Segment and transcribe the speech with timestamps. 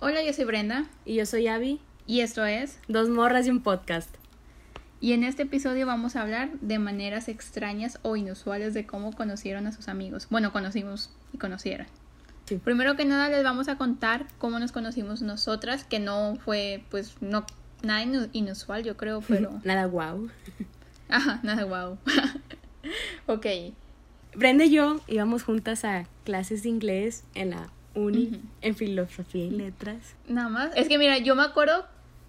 [0.00, 1.80] Hola, yo soy Brenda Y yo soy Abby.
[2.06, 2.78] y esto es.
[2.88, 4.14] Dos morras y un podcast.
[5.00, 9.66] Y en este episodio vamos a hablar de maneras extrañas o inusuales de cómo conocieron
[9.66, 10.26] a sus amigos.
[10.30, 11.86] Bueno, conocimos y conocieron.
[12.46, 12.56] Sí.
[12.56, 17.14] Primero que nada les vamos a contar cómo nos conocimos nosotras, que no fue pues
[17.20, 17.44] no
[17.82, 20.28] nada inu- inusual, yo creo, pero Nada guau.
[21.08, 21.98] ajá, nada guau.
[23.26, 23.46] ok.
[24.34, 27.68] Brenda y yo íbamos juntas a clases de inglés en la
[27.98, 30.14] uni, en filosofía y letras.
[30.28, 30.76] Nada más.
[30.76, 31.86] Es que mira, yo me acuerdo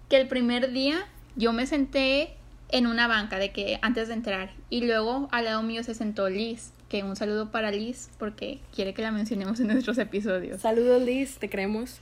[0.08, 1.06] que el primer día
[1.36, 2.34] yo me senté
[2.68, 6.28] en una banca de que antes de entrar y luego al lado mío se sentó
[6.28, 10.60] Liz, que un saludo para Liz porque quiere que la mencionemos en nuestros episodios.
[10.60, 12.00] Saludos Liz, te creemos.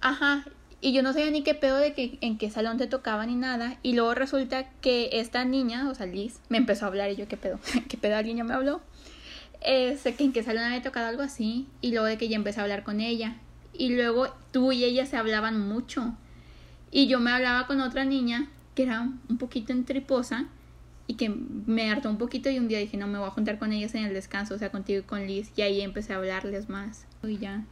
[0.00, 0.44] Ajá.
[0.80, 3.36] Y yo no sabía ni qué pedo de que en qué salón te tocaba ni
[3.36, 3.78] nada.
[3.82, 7.26] Y luego resulta que esta niña, o sea, Liz, me empezó a hablar y yo,
[7.26, 7.58] ¿qué pedo?
[7.88, 8.82] ¿Qué pedo alguien ya me habló?
[9.64, 11.66] Este, que en qué salón había tocado algo así.
[11.80, 13.36] Y luego de que ya empecé a hablar con ella.
[13.72, 16.14] Y luego tú y ella se hablaban mucho.
[16.90, 20.46] Y yo me hablaba con otra niña que era un poquito entriposa
[21.06, 23.58] y que me hartó un poquito y un día dije, no, me voy a juntar
[23.58, 25.50] con ellas en el descanso, o sea, contigo y con Liz.
[25.56, 27.06] Y ahí empecé a hablarles más.
[27.22, 27.64] Y ya,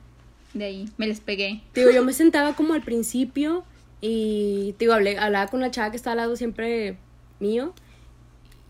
[0.54, 1.62] de ahí, me les pegué.
[1.74, 3.64] Digo, yo me sentaba como al principio
[4.00, 6.98] y, digo, hablé, hablaba con la chava que está al lado siempre
[7.40, 7.74] mío.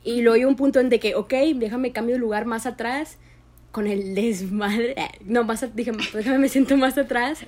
[0.05, 3.19] Y luego hay un punto en de que, ok, déjame cambio de lugar más atrás
[3.71, 4.95] con el desmadre.
[5.25, 7.41] No, más, dije, déjame me siento más atrás.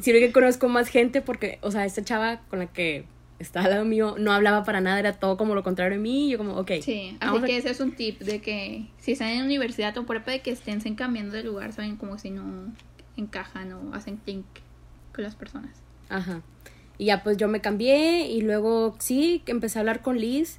[0.00, 3.04] Sirve que conozco más gente porque, o sea, esta chava con la que
[3.38, 6.28] está al lado mío no hablaba para nada, era todo como lo contrario de mí.
[6.28, 6.72] y Yo como, ok.
[6.82, 9.96] Sí, así vamos a- que ese es un tip de que si están en universidad
[9.98, 12.72] o prepa de que estén cambiando de lugar, saben como si no
[13.16, 14.44] encajan o hacen clic
[15.14, 15.70] con las personas.
[16.08, 16.42] Ajá.
[16.98, 20.58] Y ya pues yo me cambié y luego sí, que empecé a hablar con Liz.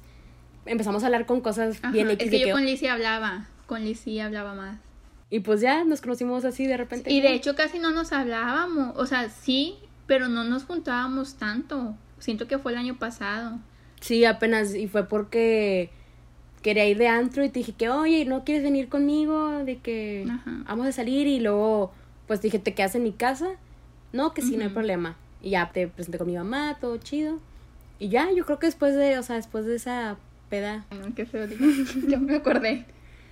[0.66, 3.46] Empezamos a hablar con cosas Ajá, bien Es que yo que- con Liz sí hablaba,
[3.66, 4.78] con Liz sí hablaba más.
[5.30, 7.12] Y pues ya nos conocimos así de repente.
[7.12, 11.94] Y de hecho casi no nos hablábamos, o sea, sí, pero no nos juntábamos tanto.
[12.18, 13.58] Siento que fue el año pasado.
[14.00, 14.74] Sí, apenas.
[14.74, 15.90] Y fue porque
[16.62, 19.64] quería ir de antro y te dije que, oye, ¿no quieres venir conmigo?
[19.64, 20.62] De que Ajá.
[20.66, 21.26] vamos a salir.
[21.26, 21.92] Y luego,
[22.26, 23.48] pues dije, ¿te quedas en mi casa?
[24.12, 25.16] No, que sí, no hay problema.
[25.42, 27.38] Y ya te presenté con mi mamá, todo chido.
[27.98, 30.16] Y ya, yo creo que después de, o sea, después de esa
[30.48, 30.86] peda.
[30.90, 31.46] No, qué feo,
[32.08, 32.86] yo me acordé.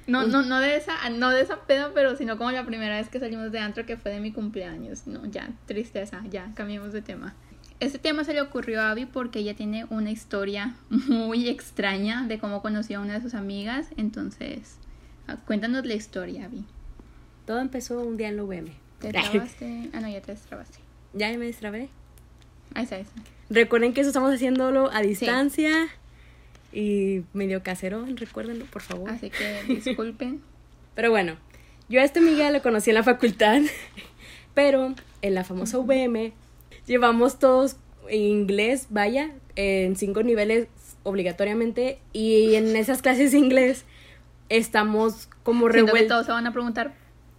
[0.06, 3.08] No, no, no de esa, no de esa peda, pero sino como la primera vez
[3.08, 5.06] que salimos de antro que fue de mi cumpleaños.
[5.06, 7.34] No, ya, tristeza, ya, cambiamos de tema.
[7.80, 12.38] Este tema se le ocurrió a Abby porque ella tiene una historia muy extraña de
[12.38, 13.88] cómo conoció a una de sus amigas.
[13.96, 14.76] Entonces,
[15.26, 16.64] ah, cuéntanos la historia, Abby.
[17.46, 18.70] Todo empezó un día en la UVM.
[19.00, 19.90] ¿Te trabaste?
[19.92, 20.78] Ah, no, ya te destrabaste.
[21.14, 21.88] ya me destrabé.
[22.74, 23.22] Ahí está, ahí está.
[23.50, 25.88] Recuerden que eso estamos haciéndolo a distancia
[26.74, 29.10] y medio casero, recuérdenlo, por favor.
[29.10, 30.40] Así que disculpen.
[30.94, 31.36] Pero bueno,
[31.88, 33.62] yo a esta amiga la conocí en la facultad,
[34.54, 36.32] pero en la famosa VM
[36.86, 37.76] llevamos todos
[38.10, 40.68] inglés, vaya, en cinco niveles
[41.04, 43.84] obligatoriamente y en esas clases de inglés
[44.48, 46.08] estamos como revueltos.
[46.08, 46.94] todos se van a preguntar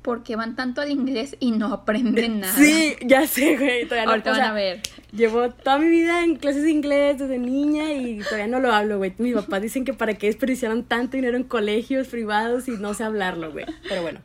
[0.05, 2.53] por qué van tanto al inglés y no aprenden nada.
[2.53, 3.85] Sí, ya sé, güey.
[3.85, 4.81] Todavía no, Ahorita o van sea, a ver.
[5.11, 8.99] Llevo toda mi vida en clases de inglés desde niña y todavía no lo hablo,
[8.99, 9.15] güey.
[9.17, 13.03] Mis papás dicen que para qué desperdiciaron tanto dinero en colegios privados y no sé
[13.03, 13.65] hablarlo, güey.
[13.89, 14.21] Pero bueno.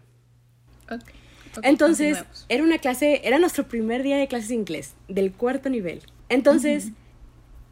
[1.63, 6.03] Entonces, era una clase, era nuestro primer día de clases de inglés, del cuarto nivel.
[6.29, 6.91] Entonces,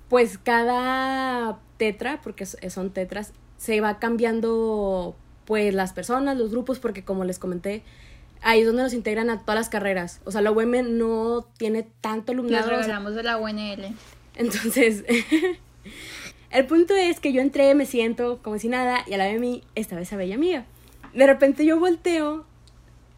[0.08, 5.14] pues cada tetra, porque son tetras, se va cambiando
[5.48, 7.82] pues las personas, los grupos, porque como les comenté,
[8.42, 10.20] ahí es donde nos integran a todas las carreras.
[10.26, 12.66] O sea, la UM no tiene tanto alumnado.
[12.66, 13.94] o sea, regalamos de la UNL.
[14.36, 15.06] entonces,
[16.50, 19.40] el punto es que yo entré, me siento como si nada, y a la vez
[19.40, 20.66] mí estaba esa bella amiga.
[21.14, 22.44] De repente yo volteo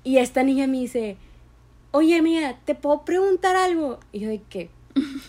[0.04, 1.16] y esta niña me dice,
[1.90, 3.98] oye amiga, ¿te puedo preguntar algo?
[4.12, 4.70] Y yo de que,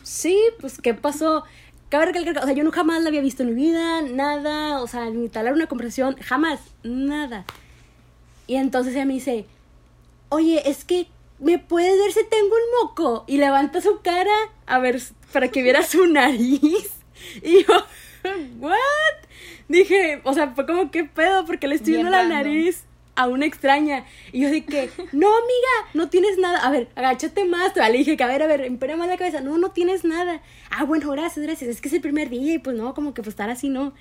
[0.03, 1.45] sí, pues ¿qué pasó?
[1.91, 4.88] Cabe recalcar, o sea, yo no jamás la había visto en mi vida, nada, o
[4.88, 7.44] sea, ni talar una conversación, jamás, nada.
[8.47, 9.46] Y entonces ella me dice,
[10.30, 11.07] oye, es que
[11.38, 13.25] me puedes ver si tengo un moco.
[13.28, 14.31] Y levanta su cara
[14.68, 15.01] a ver
[15.33, 16.92] para que viera su nariz.
[17.44, 17.74] Y yo,
[18.60, 18.77] ¿what?
[19.68, 21.44] Dije, o sea, fue como, ¿qué pedo?
[21.44, 22.86] Porque le estoy viendo la nariz
[23.16, 24.06] a una extraña.
[24.31, 26.60] Y yo que, no, amiga, no tienes nada.
[26.60, 27.75] A ver, agáchate más.
[27.75, 29.42] Le dije que, a ver, a ver, impera más la cabeza.
[29.42, 30.42] No, no tienes nada.
[30.69, 31.69] Ah, bueno, gracias, gracias.
[31.69, 33.94] Es que es el primer día y pues no, como que pues estar así, no.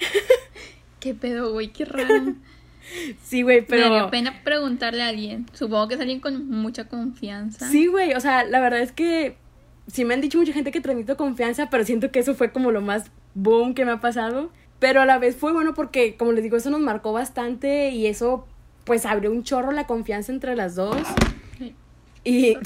[1.00, 1.72] ¿Qué pedo, güey?
[1.72, 2.34] Qué raro.
[3.22, 4.04] Sí, güey, Pero...
[4.04, 5.46] Me pena preguntarle a alguien.
[5.52, 7.70] Supongo que es alguien con mucha confianza.
[7.70, 9.36] Sí, güey, o sea, la verdad es que
[9.86, 12.70] sí me han dicho mucha gente que transmito confianza, pero siento que eso fue como
[12.70, 14.50] lo más boom que me ha pasado.
[14.82, 18.08] Pero a la vez fue bueno porque, como les digo, eso nos marcó bastante y
[18.08, 18.48] eso
[18.82, 20.96] pues abrió un chorro la confianza entre las dos.
[22.24, 22.56] Y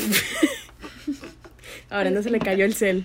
[1.90, 3.04] Ahora no se le cayó el cel.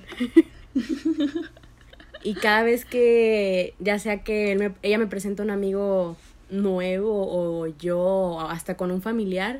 [2.24, 6.16] y cada vez que, ya sea que él me- ella me presenta un amigo
[6.50, 9.60] nuevo o yo hasta con un familiar,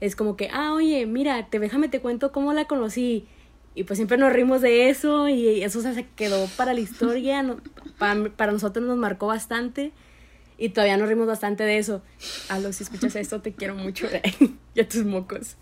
[0.00, 3.28] es como que, ah, oye, mira, te déjame te cuento cómo la conocí.
[3.78, 7.60] Y pues siempre nos rimos de eso y eso se quedó para la historia, no-
[7.96, 9.92] para, para nosotros nos marcó bastante
[10.58, 12.02] y todavía nos rimos bastante de eso.
[12.48, 14.08] Alo, si escuchas esto, te quiero mucho
[14.74, 15.54] y a tus mocos.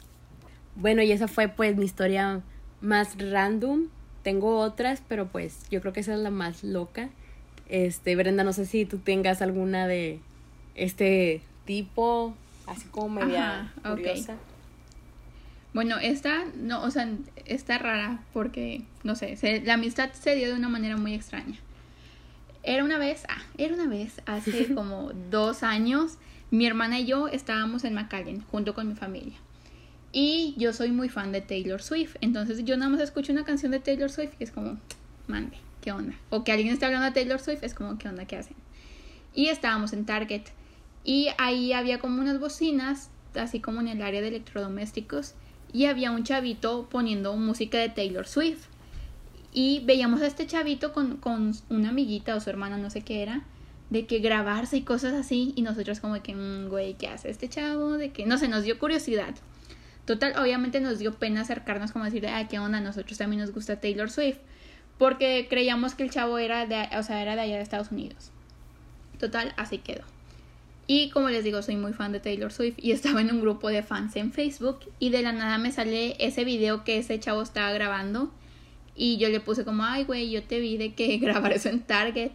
[0.76, 2.40] Bueno, y esa fue pues mi historia
[2.80, 3.88] más random.
[4.22, 7.10] Tengo otras, pero pues yo creo que esa es la más loca.
[7.68, 10.20] Este, Brenda, no sé si tú tengas alguna de
[10.74, 12.34] este tipo,
[12.66, 14.36] así como media Ajá, curiosa.
[15.76, 17.06] Bueno, esta, no, o sea,
[17.44, 21.56] está rara porque, no sé, se- la amistad se dio de una manera muy extraña.
[22.62, 26.17] Era una vez, ah, era una vez, hace como dos años,
[26.50, 29.37] mi hermana y yo estábamos en McAllen junto con mi familia.
[30.12, 33.70] Y yo soy muy fan de Taylor Swift, entonces yo nada más escucho una canción
[33.73, 34.78] de Taylor Swift y es como,
[35.26, 36.14] mande, ¿qué onda?
[36.31, 38.25] O que alguien está hablando de Taylor Swift, es como, ¿qué onda?
[38.25, 38.56] ¿Qué hacen?
[39.34, 40.44] Y estábamos en Target.
[41.05, 45.34] Y ahí había como unas bocinas, así como en el área de electrodomésticos.
[45.72, 48.66] Y había un chavito poniendo música de Taylor Swift.
[49.52, 53.22] Y veíamos a este chavito con, con una amiguita o su hermana, no sé qué
[53.22, 53.42] era,
[53.90, 55.52] de que grabarse y cosas así.
[55.56, 57.92] Y nosotros como que, "Mm, güey, ¿qué hace este chavo?
[57.92, 59.34] De que, no sé, nos dio curiosidad.
[60.04, 62.80] Total, obviamente nos dio pena acercarnos como decirle, ah, ¿qué onda?
[62.80, 64.38] Nosotros también nos gusta Taylor Swift.
[64.98, 68.30] Porque creíamos que el chavo era de, o sea, era de allá de Estados Unidos.
[69.18, 70.04] Total, así quedó.
[70.87, 73.69] Y como les digo, soy muy fan de Taylor Swift y estaba en un grupo
[73.69, 77.43] de fans en Facebook y de la nada me sale ese video que ese chavo
[77.43, 78.33] estaba grabando
[78.94, 81.81] y yo le puse como, ay güey, yo te vi de que grabar eso en
[81.81, 82.33] Target.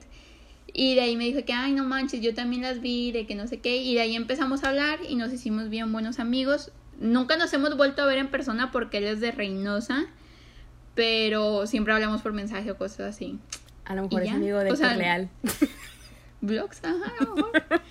[0.73, 3.35] Y de ahí me dijo que, ay no manches, yo también las vi, de que
[3.35, 3.77] no sé qué.
[3.77, 6.71] Y de ahí empezamos a hablar y nos hicimos bien buenos amigos.
[6.99, 10.05] Nunca nos hemos vuelto a ver en persona porque él es de Reynosa,
[10.93, 13.39] pero siempre hablamos por mensaje o cosas así.
[13.85, 15.29] A lo mejor ¿Y es amigo de O sea, Leal.
[16.41, 17.63] Vlogs, ajá, a lo mejor.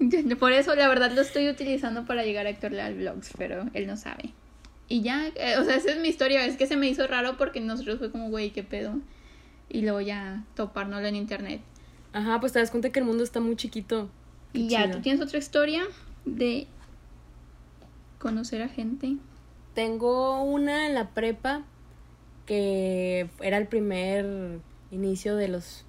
[0.38, 3.86] Por eso, la verdad, lo estoy utilizando para llegar a Héctor Leal Vlogs, pero él
[3.86, 4.32] no sabe.
[4.88, 6.44] Y ya, eh, o sea, esa es mi historia.
[6.44, 8.98] Es que se me hizo raro porque nosotros fue como, güey, qué pedo.
[9.68, 11.60] Y luego ya topárnoslo en internet.
[12.12, 14.08] Ajá, pues te das cuenta que el mundo está muy chiquito.
[14.52, 14.90] Qué y ya.
[14.90, 15.84] ¿tú tienes otra historia
[16.24, 16.66] de
[18.18, 19.16] conocer a gente?
[19.74, 21.62] Tengo una en la prepa
[22.46, 24.58] que era el primer
[24.90, 25.84] inicio de los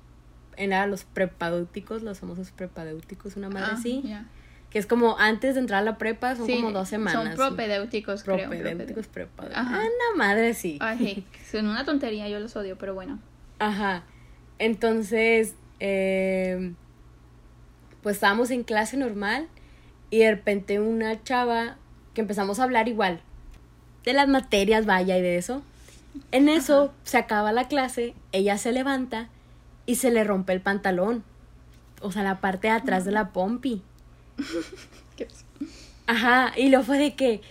[0.58, 4.26] era los prepadéuticos, los famosos prepadéuticos, una madre Ah, así, ya.
[4.70, 7.14] que es como antes de entrar a la prepa, son Sí, como dos semanas.
[7.24, 8.38] Son propedéuticos, creo.
[8.50, 9.46] propedéuticos, prepa.
[9.54, 9.76] Ajá.
[9.76, 9.80] Ah,
[10.12, 10.78] una madre sí.
[10.82, 13.20] Ay, son una tontería, yo los odio, pero bueno.
[13.60, 14.04] Ajá.
[14.60, 16.74] Entonces, eh,
[18.04, 19.48] pues estábamos en clase normal
[20.10, 21.78] y de repente una chava
[22.14, 23.22] que empezamos a hablar igual
[24.04, 25.62] de las materias, vaya, y de eso.
[26.32, 29.30] En eso se acaba la clase, ella se levanta
[29.92, 31.24] y se le rompe el pantalón.
[32.02, 33.82] O sea, la parte de atrás de la pompi.
[35.18, 35.28] ¿Qué-
[36.08, 37.42] Ajá, y luego fue de que,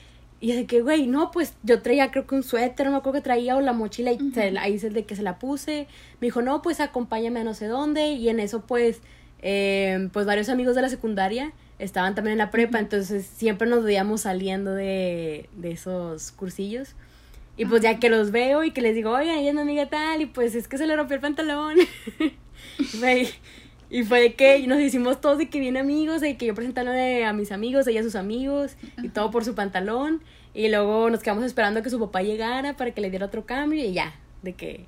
[0.40, 3.18] y de que, güey, no, pues yo traía creo que un suéter, no me acuerdo
[3.18, 5.86] que traía, o la mochila, y se la- ahí es de que se la puse.
[6.20, 9.00] Me dijo, no, pues acompáñame a no sé dónde, y en eso, pues,
[9.42, 13.84] eh, pues varios amigos de la secundaria estaban también en la prepa, entonces siempre nos
[13.84, 16.94] veíamos saliendo de, de esos cursillos.
[17.60, 19.86] Y pues ya que los veo y que les digo, oigan, ella es mi amiga
[19.90, 21.76] tal, y pues es que se le rompió el pantalón.
[23.90, 27.24] Y fue de que nos hicimos todos de que bien amigos, de que yo presentándole
[27.26, 30.22] a mis amigos, ella a sus amigos, y todo por su pantalón.
[30.54, 33.44] Y luego nos quedamos esperando a que su papá llegara para que le diera otro
[33.44, 34.86] cambio y ya, de que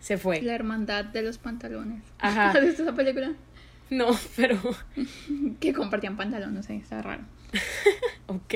[0.00, 0.42] se fue.
[0.42, 2.02] La hermandad de los pantalones.
[2.18, 2.50] Ajá.
[2.54, 3.32] ¿Has visto esa película?
[3.88, 4.58] No, pero,
[5.60, 7.22] Que compartían pantalón, no sé, está raro.
[8.26, 8.54] ok.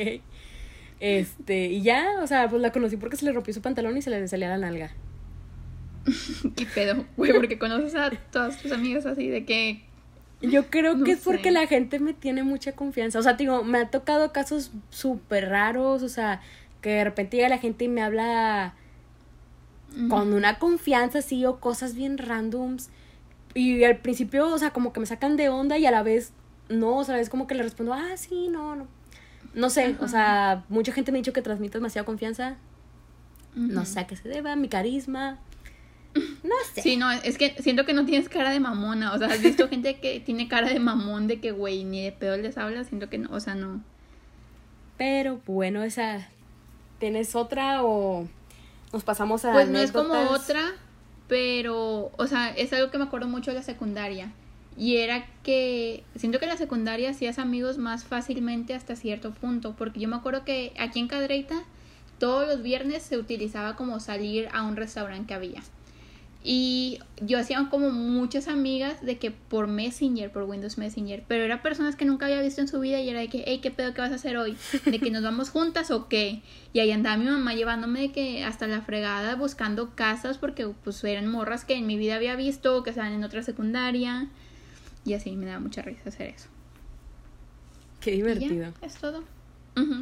[1.06, 4.00] Este, y ya, o sea, pues la conocí porque se le rompió su pantalón y
[4.00, 4.90] se le salía la nalga.
[6.56, 7.04] ¿Qué pedo?
[7.18, 9.84] Güey, porque conoces a todas tus amigas así de que...
[10.40, 11.50] Yo creo No que es porque sé.
[11.50, 13.18] la gente me tiene mucha confianza.
[13.18, 16.40] O sea, digo, me ha tocado casos súper raros, o sea,
[16.80, 18.74] que de repente llega la gente y me habla
[20.08, 22.88] con una confianza así o cosas bien randoms.
[23.52, 26.32] Y al principio, o sea, como que me sacan de onda y a la vez
[26.70, 28.88] no, o sea, es como que le respondo, ah, sí, no, no.
[29.52, 32.56] No sé, o sea, mucha gente me ha dicho que transmito demasiada confianza.
[33.54, 35.38] No sé a qué se deba, mi carisma.
[36.42, 36.82] No sé.
[36.82, 39.12] Sí, no, es que siento que no tienes cara de mamona.
[39.12, 42.12] O sea, has visto gente que tiene cara de mamón de que, güey, ni de
[42.12, 42.84] pedo les habla.
[42.84, 43.82] Siento que no, o sea, no.
[44.96, 46.28] Pero bueno, esa.
[46.98, 48.28] ¿Tienes otra o
[48.92, 50.42] nos pasamos a Pues no es como anécdotas?
[50.42, 50.72] otra,
[51.28, 54.32] pero, o sea, es algo que me acuerdo mucho de la secundaria.
[54.76, 59.74] Y era que siento que en la secundaria hacías amigos más fácilmente hasta cierto punto.
[59.76, 61.62] Porque yo me acuerdo que aquí en Cadreita
[62.18, 65.62] todos los viernes se utilizaba como salir a un restaurante que había.
[66.46, 71.62] Y yo hacía como muchas amigas de que por Messenger, por Windows Messenger, pero eran
[71.62, 73.94] personas que nunca había visto en su vida y era de que, hey, ¿qué pedo
[73.94, 74.54] que vas a hacer hoy?
[74.84, 76.42] ¿De que nos vamos juntas o qué?
[76.74, 81.02] Y ahí andaba mi mamá llevándome de que hasta la fregada buscando casas porque pues
[81.04, 84.28] eran morras que en mi vida había visto o que estaban en otra secundaria.
[85.04, 86.48] Y así me daba mucha risa hacer eso.
[88.00, 88.72] Qué ya, divertido.
[88.82, 89.24] es todo.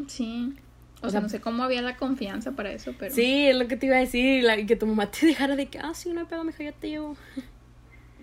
[0.09, 0.55] Sí.
[1.03, 3.13] O, O sea, sea, no sé cómo había la confianza para eso, pero...
[3.15, 4.45] Sí, es lo que te iba a decir.
[4.45, 6.73] la- que tu mamá te dejara de que, ah, sí, no hay pedo, mija, ya
[6.73, 7.17] te llevo.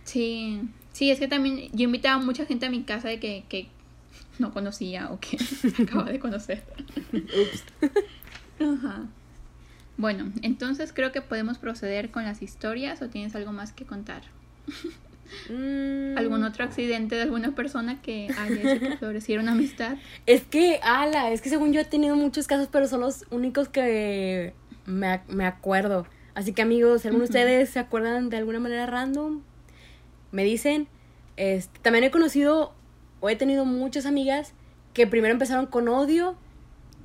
[0.05, 0.61] Sí,
[0.93, 3.67] sí, es que también yo invitaba a mucha gente a mi casa de que, que
[4.37, 5.37] no conocía o que
[5.83, 6.63] acababa de conocer.
[7.13, 7.63] Ups.
[8.61, 9.07] Ajá.
[9.97, 14.21] Bueno, entonces creo que podemos proceder con las historias o tienes algo más que contar.
[15.49, 16.17] Mm.
[16.17, 19.97] ¿Algún otro accidente de alguna persona que haya hecho que floreciera una amistad?
[20.25, 23.67] Es que, ala, es que según yo he tenido muchos casos, pero son los únicos
[23.69, 24.53] que
[24.85, 26.07] me, me acuerdo.
[26.33, 29.41] Así que amigos, si alguno de ustedes se acuerdan de alguna manera random,
[30.31, 30.87] me dicen.
[31.37, 32.73] Este, también he conocido
[33.21, 34.53] o he tenido muchas amigas
[34.93, 36.35] que primero empezaron con odio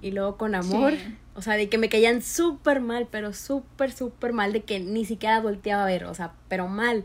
[0.02, 0.93] y luego con amor.
[0.93, 1.16] Sí.
[1.37, 5.04] O sea, de que me caían súper mal, pero súper, súper mal, de que ni
[5.04, 7.04] siquiera volteaba a ver, o sea, pero mal.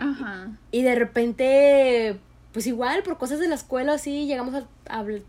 [0.00, 0.48] Ajá.
[0.72, 2.18] Y de repente,
[2.52, 5.22] pues igual, por cosas de la escuela, así, llegamos a, a habl-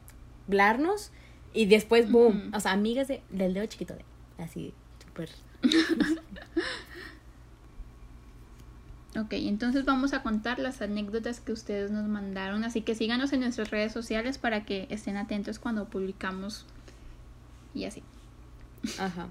[0.47, 1.11] hablarnos.
[1.53, 2.51] Y después, boom.
[2.55, 4.05] O sea, amigas de, del dedo chiquito, de,
[4.43, 4.73] así,
[5.05, 5.29] súper.
[9.19, 13.41] Ok, entonces vamos a contar las anécdotas que ustedes nos mandaron, así que síganos en
[13.41, 16.65] nuestras redes sociales para que estén atentos cuando publicamos
[17.73, 18.03] y así.
[18.97, 19.27] Ajá.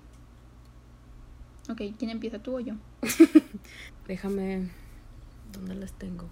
[1.70, 2.74] Ok, ¿quién empieza tú o yo?
[4.06, 4.68] Déjame.
[5.52, 6.28] ¿Dónde las tengo?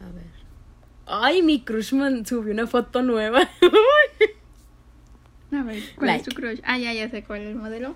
[0.00, 0.26] A ver.
[1.06, 3.40] Ay, mi crushman subió una foto nueva.
[5.52, 6.22] A ver, ¿cuál Like.
[6.22, 6.60] es tu crush?
[6.64, 7.94] Ah, ya, ya sé cuál es el modelo.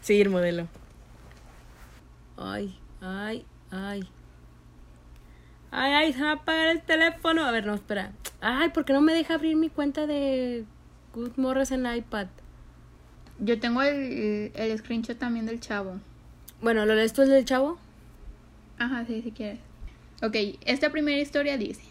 [0.00, 0.66] sí, el modelo.
[2.36, 4.08] Ay, ay, ay.
[5.70, 7.44] Ay, ay, se va a apagar el teléfono.
[7.44, 8.12] A ver, no, espera.
[8.40, 10.64] Ay, ¿por qué no me deja abrir mi cuenta de
[11.14, 12.26] Good Morris en la iPad?
[13.38, 16.00] Yo tengo el, el screenshot también del chavo.
[16.60, 17.78] Bueno, ¿lo lees tú el del chavo?
[18.78, 19.58] Ajá, sí, si quieres.
[20.22, 21.82] Ok, esta primera historia dice: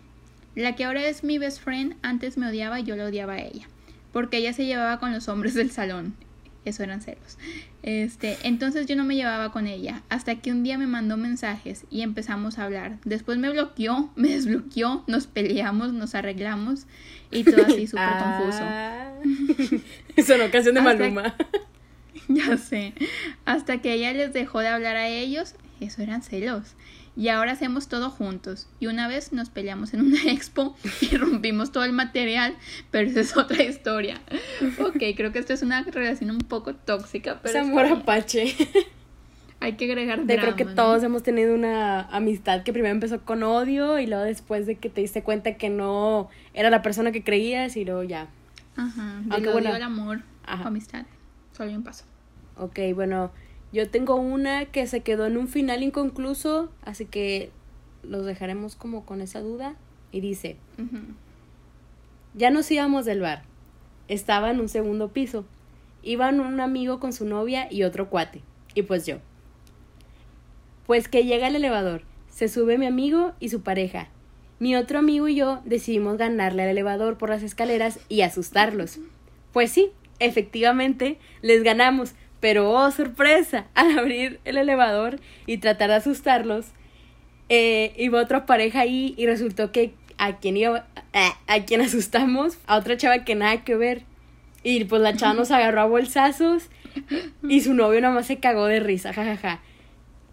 [0.56, 3.42] La que ahora es mi best friend antes me odiaba y yo la odiaba a
[3.42, 3.68] ella.
[4.12, 6.16] Porque ella se llevaba con los hombres del salón.
[6.66, 7.38] Eso eran celos.
[7.82, 10.02] Este, entonces yo no me llevaba con ella.
[10.10, 13.00] Hasta que un día me mandó mensajes y empezamos a hablar.
[13.04, 16.86] Después me bloqueó, me desbloqueó, nos peleamos, nos arreglamos
[17.32, 18.60] y todo así súper confuso.
[18.62, 19.12] Ah.
[20.25, 21.36] Sonó canción de Hasta- Maluma.
[22.30, 22.94] Ya sé.
[23.44, 26.74] Hasta que ella les dejó de hablar a ellos, eso eran celos.
[27.16, 28.68] Y ahora hacemos todo juntos.
[28.80, 32.56] Y una vez nos peleamos en una expo y rompimos todo el material,
[32.92, 34.20] pero esa es otra historia.
[34.80, 38.56] Ok, creo que esto es una relación un poco tóxica, Es pero está amor apache.
[39.60, 40.75] hay que agregar De drama, creo que ¿no?
[40.75, 44.90] todos hemos tenido una amistad que primero empezó con odio y luego después de que
[44.90, 48.28] te diste cuenta que no era la persona que creías y luego ya.
[48.75, 49.74] Ajá, del Aunque odio bueno.
[49.75, 50.68] al amor Ajá.
[50.68, 51.06] amistad.
[51.56, 52.06] Solo hay un paso.
[52.58, 53.32] Ok, bueno,
[53.74, 57.50] yo tengo una que se quedó en un final inconcluso, así que
[58.03, 59.75] los dejaremos como con esa duda.
[60.12, 60.58] Y dice,
[62.36, 63.42] ya nos íbamos del bar.
[64.08, 65.44] Estaba en un segundo piso.
[66.03, 68.44] Iban un amigo con su novia y otro cuate.
[68.75, 69.18] Y pues yo.
[70.86, 72.03] Pues que llega el elevador.
[72.30, 74.10] Se sube mi amigo y su pareja.
[74.60, 79.00] Mi otro amigo y yo decidimos ganarle al elevador por las escaleras y asustarlos.
[79.51, 82.13] Pues sí, efectivamente, les ganamos.
[82.43, 86.65] Pero oh, sorpresa, al abrir el elevador y tratar de asustarlos,
[87.47, 92.57] eh, iba otra pareja ahí y resultó que a quien iba, a, a quien asustamos,
[92.67, 94.01] a otra chava que nada que ver.
[94.62, 96.67] Y pues la chava nos agarró a bolsazos
[97.47, 99.62] y su novio nada más se cagó de risa, jajaja.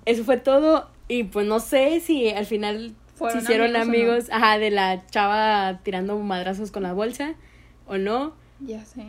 [0.04, 4.58] Eso fue todo y pues no sé si al final se ¿Fueron hicieron amigos, ajá,
[4.58, 7.34] de la chava tirando madrazos con la bolsa
[7.86, 9.04] o no, Ya sé.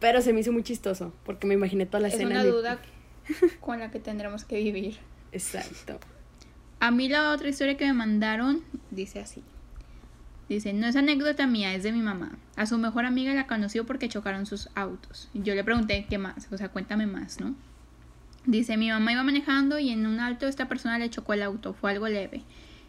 [0.00, 2.30] Pero se me hizo muy chistoso porque me imaginé toda la Es escena.
[2.30, 2.78] una de- duda
[3.60, 4.98] con la que tendremos que vivir.
[5.32, 6.00] Exacto.
[6.80, 9.42] A mí la otra historia que me mandaron dice así.
[10.48, 12.32] Dice, no es anécdota mía, es de mi mamá.
[12.56, 15.28] A su mejor amiga la conoció porque chocaron sus autos.
[15.32, 17.54] Y Yo le pregunté qué más, o sea, cuéntame más, ¿no?
[18.46, 21.72] Dice, mi mamá iba manejando y en un alto esta persona le chocó el auto,
[21.74, 22.42] fue algo leve.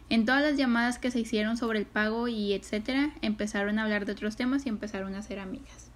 [0.08, 4.06] En todas las llamadas que se hicieron sobre el pago y etcétera, empezaron a hablar
[4.06, 5.90] de otros temas y empezaron a ser amigas.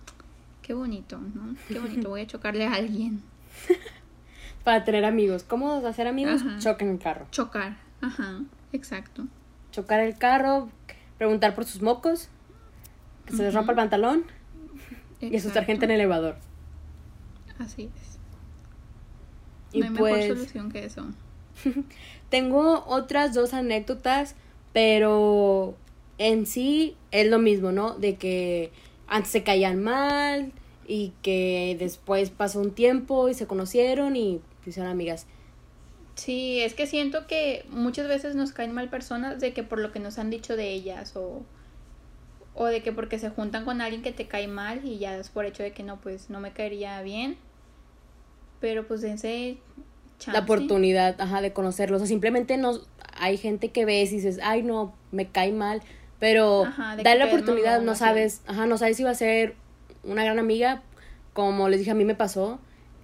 [0.66, 1.54] Qué bonito, ¿no?
[1.68, 3.22] Qué bonito, voy a chocarle a alguien.
[4.64, 5.44] Para tener amigos.
[5.44, 6.42] ¿Cómo hacer amigos?
[6.42, 6.58] Ajá.
[6.58, 7.28] Choquen el carro.
[7.30, 8.40] Chocar, ajá,
[8.72, 9.28] exacto.
[9.70, 10.68] Chocar el carro,
[11.18, 12.30] preguntar por sus mocos,
[13.26, 14.24] que se les rompa el pantalón
[15.20, 15.66] y asustar Exacto.
[15.66, 16.36] gente en el elevador.
[17.60, 18.18] Así es.
[19.72, 21.06] Y no hay pues mejor solución que eso.
[22.28, 24.34] tengo otras dos anécdotas,
[24.72, 25.76] pero
[26.18, 27.94] en sí es lo mismo, ¿no?
[27.94, 28.72] De que
[29.06, 30.52] antes se caían mal
[30.86, 35.26] y que después pasó un tiempo y se conocieron y pues son amigas.
[36.16, 39.92] Sí, es que siento que muchas veces nos caen mal personas de que por lo
[39.92, 41.42] que nos han dicho de ellas o,
[42.54, 45.28] o de que porque se juntan con alguien que te cae mal y ya es
[45.28, 47.36] por hecho de que no, pues no me caería bien.
[48.60, 49.58] Pero pues dense
[50.18, 50.32] chance.
[50.32, 52.00] La oportunidad, ajá, de conocerlos.
[52.00, 52.80] O simplemente no,
[53.12, 55.82] hay gente que ves y dices, ay no, me cae mal.
[56.18, 59.54] Pero Ajá, dale la oportunidad, no sabes, ajá, no sabes si va a ser
[60.02, 60.82] una gran amiga.
[61.34, 62.58] Como les dije, a mí me pasó.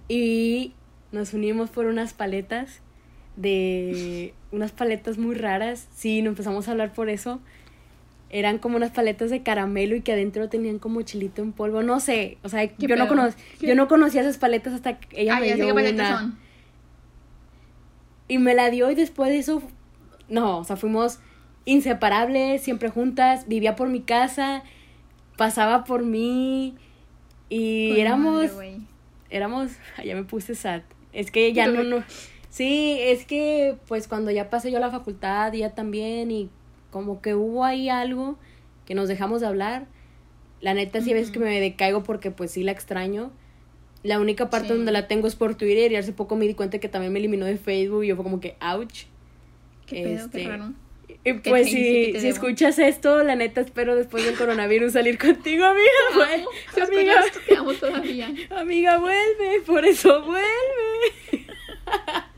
[0.07, 0.73] Y
[1.11, 2.79] nos unimos por unas paletas
[3.35, 5.87] de unas paletas muy raras.
[5.93, 7.39] Sí, nos empezamos a hablar por eso.
[8.29, 11.83] Eran como unas paletas de caramelo y que adentro tenían como chilito en polvo.
[11.83, 13.15] No sé, o sea, ¿Qué yo no, pedo?
[13.15, 13.29] cono-
[13.59, 13.67] ¿Qué?
[13.67, 16.17] yo no conocía esas paletas hasta que ella Ah, me dio una.
[16.19, 16.37] son.
[18.27, 19.61] Y me la dio y después de eso,
[20.29, 21.19] no, o sea, fuimos
[21.65, 24.63] inseparables, siempre juntas, vivía por mi casa,
[25.37, 26.75] pasaba por mí
[27.49, 28.77] y éramos, madre,
[29.29, 29.71] éramos,
[30.05, 30.81] ya me puse sad.
[31.13, 32.03] Es que ya no, no,
[32.49, 36.49] sí, es que pues cuando ya pasé yo a la facultad, ella también y
[36.91, 38.37] como que hubo ahí algo
[38.85, 39.85] que nos dejamos de hablar.
[40.61, 43.31] La neta sí a veces que me decaigo porque pues sí la extraño.
[44.01, 44.73] La única parte Sí.
[44.73, 47.19] donde la tengo es por Twitter y hace poco me di cuenta que también me
[47.19, 49.03] eliminó de Facebook y yo fue como que, ouch.
[49.85, 50.73] Qué pedo, Este, qué raro.
[51.25, 56.45] Y pues si, si escuchas esto, la neta espero después del coronavirus salir contigo, amiga.
[56.73, 58.33] si amiga, esto, te amo todavía.
[58.49, 60.43] amiga, vuelve, por eso vuelve.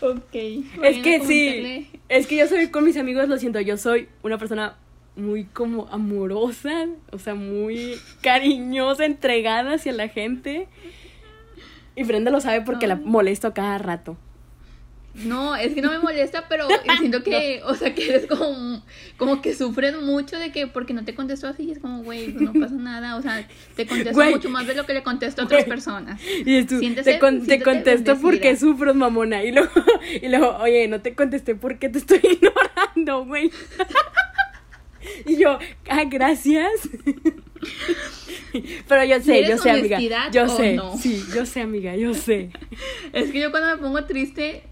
[0.00, 0.34] Ok.
[0.82, 4.38] Es que sí, es que yo soy con mis amigos, lo siento, yo soy una
[4.38, 4.76] persona
[5.14, 10.68] muy como amorosa, o sea, muy cariñosa, entregada hacia la gente.
[11.96, 14.16] Y Brenda lo sabe porque la molesto cada rato.
[15.24, 16.66] No, es que no me molesta, pero
[16.98, 18.82] siento que, o sea, que eres como,
[19.16, 22.42] como que sufres mucho de que porque no te contesto así, es como, güey, pues
[22.42, 24.30] no pasa nada, o sea, te contesto Güey.
[24.30, 25.68] mucho más de lo que le contesto a otras Güey.
[25.68, 26.20] personas.
[26.44, 28.70] Y tú, Siéntese- te, con- te siéntete contesto porque bendecida.
[28.72, 29.44] sufro, mamona.
[29.44, 29.70] Y luego,
[30.22, 33.50] y luego, oye, no te contesté porque te estoy ignorando, güey.
[35.26, 36.70] Y yo, ah, gracias.
[38.88, 39.98] Pero yo sé, ¿Quieres yo sé, amiga.
[40.32, 40.96] Yo sé, no?
[40.96, 42.50] sí, yo sé, amiga, yo sé.
[43.12, 44.62] Es que yo cuando me pongo triste,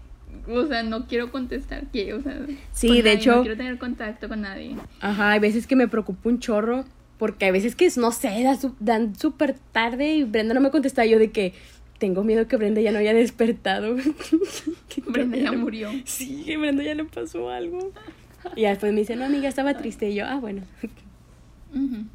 [0.49, 2.37] o sea, no quiero contestar, quiero, o sea,
[2.71, 4.75] Sí, de nadie, hecho- no quiero tener contacto con nadie.
[5.01, 6.85] Ajá, hay veces que me preocupa un chorro.
[7.17, 8.45] Porque hay veces que, no sé,
[8.79, 11.05] dan súper tarde y Brenda no me contesta.
[11.05, 11.53] Yo de que
[11.97, 13.97] tengo miedo que Brenda ya no haya despertado.
[14.87, 15.89] Que Brenda ya murió.
[16.05, 17.91] Sí, que Brenda ya le pasó algo.
[18.55, 20.09] Y después me dice, no, amiga, estaba triste.
[20.09, 20.61] Y yo, ah, bueno.
[21.75, 22.05] Ujú.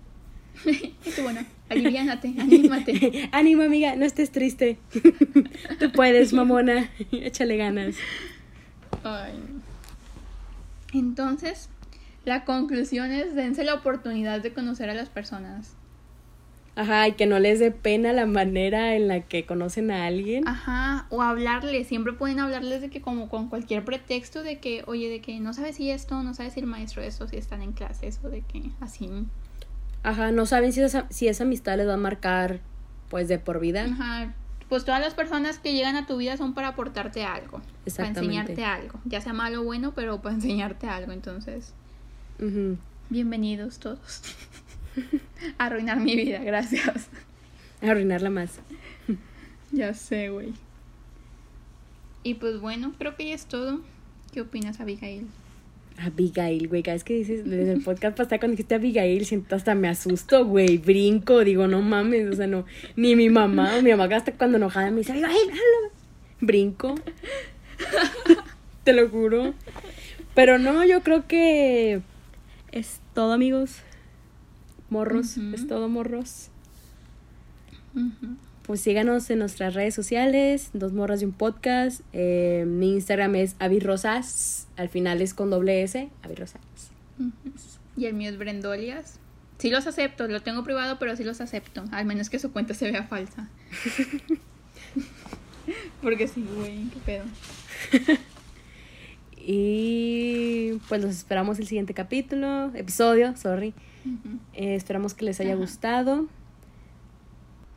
[0.67, 3.29] y tú, bueno, aliviánate, anímate.
[3.33, 4.79] Ánimo, amiga, no estés triste.
[5.79, 6.91] Tú puedes, mamona.
[7.13, 7.97] Échale ganas.
[9.03, 9.35] Ay.
[10.93, 11.69] Entonces,
[12.25, 15.77] la conclusión es dense la oportunidad de conocer a las personas.
[16.77, 20.47] Ajá, y que no les dé pena la manera en la que conocen a alguien.
[20.49, 25.09] Ajá, o hablarles, siempre pueden hablarles de que como con cualquier pretexto de que, oye,
[25.09, 27.73] de que no sabes si esto, no sabes si el maestro esto, si están en
[27.73, 29.09] clases o de que así.
[30.05, 32.61] Ajá, no saben si esa, si esa amistad les va a marcar,
[33.09, 33.85] pues, de por vida.
[33.85, 34.35] Ajá,
[34.69, 38.21] pues todas las personas que llegan a tu vida son para aportarte algo, para Exactamente.
[38.21, 41.73] enseñarte algo, ya sea malo o bueno, pero para enseñarte algo, entonces,
[43.09, 44.23] bienvenidos todos.
[45.59, 47.09] a arruinar mi vida, gracias.
[47.83, 48.61] Arruinarla más.
[49.73, 50.53] Ya sé, güey.
[52.23, 53.81] Y pues bueno, creo que ya es todo.
[54.33, 55.27] ¿Qué opinas, Abigail?
[55.99, 59.75] Abigail, güey, cada vez que dices, desde el podcast pasado cuando dijiste Abigail, siento hasta
[59.75, 62.65] me asusto, güey, brinco, digo, no mames, o sea, no,
[62.97, 65.93] ni mi mamá, mi mamá hasta cuando enojada me dice, Abigail, habla".
[66.41, 66.95] brinco,
[68.85, 69.55] te lo juro,
[70.35, 72.03] pero no, yo creo que
[72.73, 73.77] es todo, amigos,
[74.91, 76.51] morros, es todo, morros,
[77.95, 78.37] Ujú.
[78.67, 82.01] Pues síganos en nuestras redes sociales, Dos Morras de un Podcast.
[82.13, 86.61] eh, mi Instagram es avirrosas, al final es con doble S, avirrosas.
[87.97, 89.19] Y el mío es Brendolias.
[89.59, 91.85] Sí los acepto, lo tengo privado, pero sí los acepto.
[91.93, 93.49] Al menos que su cuenta se vea falsa.
[96.03, 97.25] Porque sí, güey, qué pedo.
[99.47, 103.75] Y pues los esperamos el siguiente capítulo, episodio, sorry.
[104.55, 105.61] Eh, esperamos que les haya Ajá.
[105.61, 106.27] gustado.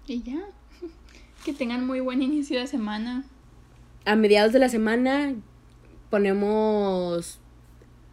[0.07, 0.45] Y ya.
[1.47, 3.23] Que tengan muy buen inicio de semana.
[4.03, 5.33] A mediados de la semana
[6.09, 7.39] ponemos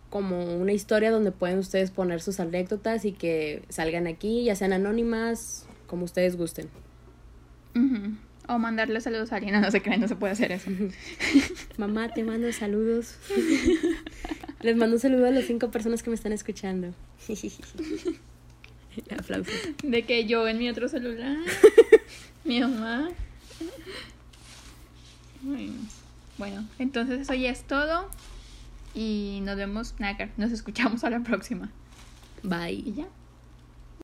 [0.08, 4.72] como una historia donde pueden ustedes poner sus anécdotas y que salgan aquí, ya sean
[4.72, 6.68] anónimas, como ustedes gusten.
[8.46, 9.54] O mandarle saludos a alguien.
[9.60, 10.70] No, no se creen, no se puede hacer eso.
[11.76, 13.16] Mamá, te mando saludos.
[14.60, 16.94] Les mando un saludo a las cinco personas que me están escuchando.
[19.10, 19.52] Aplausos.
[19.82, 21.36] De que yo en mi otro celular.
[22.44, 23.08] Mi mamá.
[26.38, 28.08] Bueno, entonces eso ya es todo.
[28.94, 31.70] Y nos vemos, nada, nos escuchamos a la próxima.
[32.42, 32.92] Bye.
[32.92, 33.06] Ya.